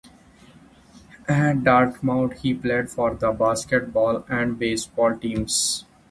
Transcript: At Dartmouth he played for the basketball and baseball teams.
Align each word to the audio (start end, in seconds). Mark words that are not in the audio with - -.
At 1.27 1.63
Dartmouth 1.63 2.39
he 2.41 2.55
played 2.55 2.89
for 2.89 3.13
the 3.13 3.31
basketball 3.33 4.25
and 4.27 4.57
baseball 4.57 5.15
teams. 5.15 5.85